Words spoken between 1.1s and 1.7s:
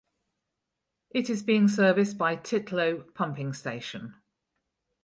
It is being